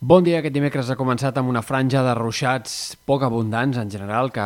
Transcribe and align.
Bon 0.00 0.24
dia. 0.24 0.38
Aquest 0.40 0.54
dimecres 0.56 0.88
ha 0.88 0.94
començat 0.96 1.36
amb 1.36 1.50
una 1.52 1.60
franja 1.60 2.00
de 2.00 2.14
ruixats 2.16 2.94
poc 3.04 3.20
abundants 3.26 3.76
en 3.76 3.90
general 3.92 4.30
que 4.32 4.44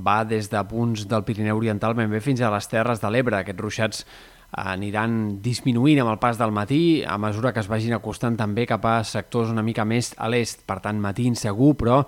va 0.00 0.14
des 0.24 0.48
de 0.48 0.62
punts 0.64 1.02
del 1.10 1.26
Pirineu 1.28 1.58
Oriental 1.60 1.92
ben 1.92 2.08
bé 2.08 2.22
fins 2.24 2.40
a 2.40 2.48
les 2.54 2.70
Terres 2.72 3.02
de 3.02 3.10
l'Ebre. 3.12 3.36
Aquests 3.36 3.60
ruixats 3.60 4.00
aniran 4.62 5.42
disminuint 5.44 6.00
amb 6.00 6.14
el 6.14 6.18
pas 6.22 6.40
del 6.40 6.56
matí 6.56 7.04
a 7.04 7.18
mesura 7.20 7.52
que 7.52 7.60
es 7.60 7.68
vagin 7.68 7.92
acostant 7.98 8.40
també 8.40 8.64
cap 8.64 8.88
a 8.88 8.94
sectors 9.04 9.52
una 9.52 9.60
mica 9.60 9.84
més 9.84 10.14
a 10.16 10.32
l'est, 10.32 10.64
per 10.64 10.80
tant 10.80 11.04
matí 11.04 11.28
insegur, 11.28 11.74
però 11.76 12.00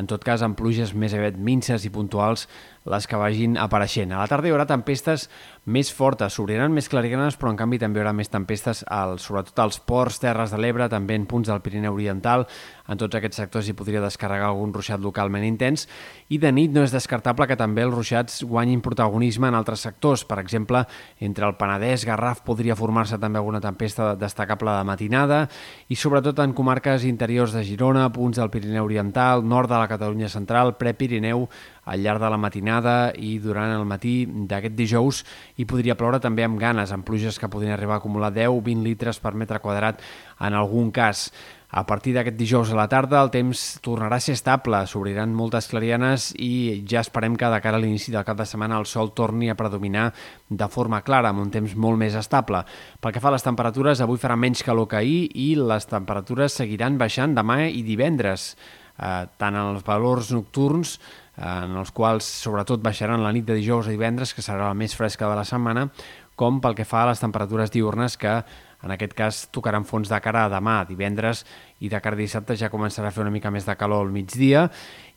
en 0.00 0.08
tot 0.08 0.24
cas 0.24 0.42
amb 0.42 0.56
pluges 0.56 0.94
més 0.96 1.12
aviat 1.12 1.36
minces 1.36 1.84
i 1.84 1.90
puntuals 1.92 2.46
les 2.88 3.06
que 3.06 3.18
vagin 3.18 3.54
apareixent. 3.60 4.10
A 4.10 4.22
la 4.22 4.28
tarda 4.30 4.48
hi 4.48 4.52
haurà 4.54 4.66
tempestes 4.66 5.28
més 5.70 5.92
fortes, 5.94 6.34
s'obriran 6.34 6.72
més 6.74 6.88
clariganes, 6.90 7.36
però 7.38 7.52
en 7.52 7.58
canvi 7.60 7.78
també 7.78 8.00
hi 8.00 8.02
haurà 8.02 8.14
més 8.16 8.32
tempestes, 8.32 8.82
al, 8.90 9.20
sobretot 9.22 9.58
als 9.62 9.78
ports, 9.78 10.18
terres 10.22 10.50
de 10.50 10.58
l'Ebre, 10.58 10.88
també 10.90 11.14
en 11.14 11.28
punts 11.30 11.46
del 11.46 11.62
Pirineu 11.62 11.94
Oriental. 11.94 12.48
En 12.90 12.98
tots 12.98 13.14
aquests 13.14 13.38
sectors 13.38 13.68
hi 13.70 13.76
podria 13.78 14.02
descarregar 14.02 14.48
algun 14.50 14.72
ruixat 14.74 15.00
localment 15.00 15.44
intens 15.46 15.86
i 16.34 16.40
de 16.42 16.50
nit 16.50 16.72
no 16.74 16.82
és 16.82 16.90
descartable 16.90 17.46
que 17.46 17.56
també 17.56 17.84
els 17.86 17.94
ruixats 17.94 18.40
guanyin 18.42 18.82
protagonisme 18.82 19.46
en 19.46 19.54
altres 19.54 19.84
sectors. 19.86 20.26
Per 20.26 20.40
exemple, 20.42 20.82
entre 21.22 21.46
el 21.46 21.54
Penedès, 21.60 22.06
Garraf, 22.08 22.42
podria 22.42 22.74
formar-se 22.76 23.20
també 23.22 23.38
alguna 23.38 23.62
tempesta 23.62 24.16
destacable 24.18 24.74
de 24.74 24.88
matinada 24.88 25.44
i 25.88 25.96
sobretot 25.96 26.42
en 26.42 26.56
comarques 26.58 27.06
interiors 27.06 27.54
de 27.54 27.62
Girona, 27.62 28.08
punts 28.12 28.42
del 28.42 28.50
Pirineu 28.50 28.90
Oriental, 28.90 29.46
nord 29.46 29.70
de 29.70 29.78
la 29.82 29.90
Catalunya 29.90 30.30
central, 30.32 30.76
prepirineu, 30.80 31.48
al 31.84 32.02
llarg 32.02 32.22
de 32.22 32.30
la 32.30 32.38
matinada 32.38 32.96
i 33.18 33.36
durant 33.42 33.72
el 33.74 33.86
matí 33.88 34.22
d'aquest 34.26 34.76
dijous 34.78 35.22
hi 35.58 35.66
podria 35.66 35.96
ploure 35.98 36.22
també 36.22 36.46
amb 36.46 36.60
ganes, 36.60 36.92
amb 36.94 37.06
pluges 37.06 37.40
que 37.42 37.50
podrien 37.50 37.74
arribar 37.74 37.98
a 37.98 38.02
acumular 38.02 38.30
10-20 38.30 38.86
litres 38.86 39.18
per 39.18 39.34
metre 39.34 39.58
quadrat 39.60 39.98
en 40.38 40.54
algun 40.54 40.92
cas. 40.94 41.30
A 41.72 41.86
partir 41.88 42.12
d'aquest 42.12 42.36
dijous 42.36 42.68
a 42.68 42.76
la 42.76 42.84
tarda 42.84 43.22
el 43.24 43.30
temps 43.32 43.60
tornarà 43.80 44.18
a 44.20 44.20
ser 44.20 44.34
estable, 44.36 44.82
s'obriran 44.84 45.32
moltes 45.32 45.70
clarianes 45.70 46.26
i 46.36 46.82
ja 46.84 47.00
esperem 47.00 47.32
que 47.40 47.48
de 47.48 47.60
cara 47.64 47.78
a 47.80 47.80
l'inici 47.80 48.12
del 48.12 48.26
cap 48.28 48.36
de 48.36 48.44
setmana 48.44 48.76
el 48.76 48.84
sol 48.84 49.14
torni 49.16 49.48
a 49.48 49.56
predominar 49.56 50.10
de 50.50 50.68
forma 50.68 51.00
clara, 51.00 51.30
amb 51.32 51.40
un 51.40 51.54
temps 51.54 51.72
molt 51.72 51.96
més 51.96 52.18
estable. 52.20 52.60
Pel 53.00 53.16
que 53.16 53.24
fa 53.24 53.32
a 53.32 53.34
les 53.38 53.48
temperatures, 53.48 54.04
avui 54.04 54.20
farà 54.20 54.36
menys 54.36 54.60
calor 54.62 54.90
que 54.90 55.00
ahir 55.00 55.30
i 55.32 55.54
les 55.56 55.88
temperatures 55.88 56.60
seguiran 56.60 57.00
baixant 57.00 57.32
demà 57.40 57.62
i 57.70 57.80
divendres 57.88 58.52
eh, 58.98 59.26
tant 59.38 59.54
en 59.54 59.74
els 59.74 59.84
valors 59.86 60.32
nocturns, 60.34 60.98
eh, 61.36 61.46
en 61.46 61.76
els 61.80 61.92
quals 61.94 62.26
sobretot 62.44 62.82
baixaran 62.82 63.22
la 63.22 63.32
nit 63.32 63.46
de 63.46 63.56
dijous 63.58 63.88
a 63.88 63.94
divendres, 63.94 64.34
que 64.34 64.44
serà 64.44 64.68
la 64.68 64.78
més 64.78 64.96
fresca 64.96 65.28
de 65.28 65.38
la 65.38 65.46
setmana, 65.48 65.88
com 66.36 66.60
pel 66.60 66.74
que 66.74 66.88
fa 66.88 67.04
a 67.04 67.10
les 67.12 67.20
temperatures 67.20 67.70
diurnes 67.70 68.16
que 68.16 68.40
en 68.82 68.94
aquest 68.94 69.14
cas 69.14 69.46
tocaran 69.54 69.86
fons 69.86 70.10
de 70.10 70.18
cara 70.20 70.46
a 70.46 70.52
demà, 70.52 70.82
divendres, 70.88 71.44
i 71.82 71.90
de 71.90 71.98
cara 72.02 72.14
a 72.14 72.20
dissabte 72.20 72.56
ja 72.58 72.70
començarà 72.70 73.10
a 73.10 73.14
fer 73.14 73.24
una 73.24 73.32
mica 73.34 73.50
més 73.50 73.66
de 73.66 73.74
calor 73.78 74.04
al 74.04 74.12
migdia 74.14 74.68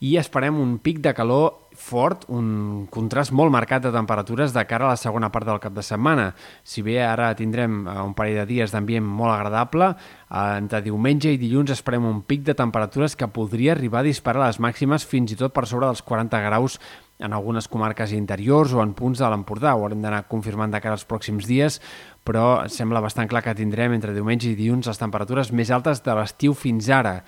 i 0.02 0.16
esperem 0.18 0.58
un 0.60 0.78
pic 0.82 0.98
de 1.04 1.14
calor 1.14 1.66
fort, 1.76 2.26
un 2.32 2.88
contrast 2.92 3.34
molt 3.36 3.52
marcat 3.54 3.84
de 3.84 3.92
temperatures 3.94 4.54
de 4.56 4.64
cara 4.66 4.88
a 4.88 4.94
la 4.96 5.00
segona 5.00 5.30
part 5.32 5.46
del 5.46 5.60
cap 5.62 5.76
de 5.76 5.84
setmana. 5.84 6.30
Si 6.64 6.82
bé 6.82 7.02
ara 7.04 7.34
tindrem 7.38 7.84
eh, 7.86 7.96
un 8.02 8.16
parell 8.18 8.42
de 8.42 8.46
dies 8.50 8.74
d'ambient 8.74 9.06
molt 9.06 9.36
agradable, 9.36 9.92
eh, 9.94 10.46
entre 10.58 10.82
diumenge 10.86 11.34
i 11.34 11.42
dilluns 11.42 11.74
esperem 11.76 12.08
un 12.08 12.24
pic 12.24 12.46
de 12.48 12.56
temperatures 12.58 13.16
que 13.16 13.28
podria 13.28 13.76
arribar 13.76 14.02
a 14.02 14.08
disparar 14.10 14.46
les 14.46 14.62
màximes 14.64 15.06
fins 15.06 15.36
i 15.36 15.40
tot 15.40 15.54
per 15.54 15.68
sobre 15.68 15.90
dels 15.90 16.02
40 16.02 16.42
graus 16.48 16.80
en 17.20 17.32
algunes 17.32 17.70
comarques 17.72 18.12
interiors 18.12 18.74
o 18.76 18.82
en 18.84 18.94
punts 18.96 19.20
de 19.20 19.30
l'Empordà. 19.32 19.76
Ho 19.76 19.86
haurem 19.86 20.02
d'anar 20.04 20.26
confirmant 20.32 20.72
de 20.72 20.82
cara 20.84 20.98
als 20.98 21.08
pròxims 21.08 21.48
dies, 21.48 21.80
però 22.26 22.66
sembla 22.72 23.04
bastant 23.04 23.30
clar 23.30 23.44
que 23.46 23.54
tindrem 23.56 23.94
entre 23.96 24.16
diumenge 24.16 24.50
i 24.50 24.58
dilluns 24.58 24.90
les 24.90 25.00
temperatures 25.00 25.54
més 25.54 25.72
altes 25.72 26.02
de 26.04 26.16
l'estiu 26.18 26.58
fins 26.58 26.90
ara. 26.90 27.20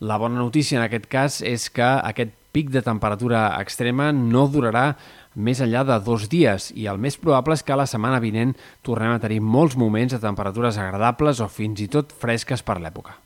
La 0.00 0.16
bona 0.18 0.40
notícia 0.40 0.80
en 0.80 0.86
aquest 0.86 1.06
cas 1.12 1.42
és 1.44 1.68
que 1.70 1.84
aquest 1.84 2.32
pic 2.56 2.72
de 2.72 2.80
temperatura 2.80 3.50
extrema 3.60 4.08
no 4.16 4.46
durarà 4.48 4.94
més 5.36 5.60
enllà 5.60 5.84
de 5.84 5.98
dos 6.00 6.30
dies 6.32 6.70
i 6.72 6.88
el 6.88 6.96
més 6.96 7.20
probable 7.20 7.58
és 7.58 7.62
que 7.66 7.76
la 7.76 7.84
setmana 7.84 8.22
vinent 8.24 8.56
tornem 8.86 9.12
a 9.12 9.20
tenir 9.20 9.42
molts 9.44 9.76
moments 9.76 10.16
de 10.16 10.22
temperatures 10.24 10.80
agradables 10.80 11.44
o 11.44 11.52
fins 11.52 11.84
i 11.84 11.90
tot 11.92 12.16
fresques 12.16 12.64
per 12.64 12.80
l'època. 12.80 13.25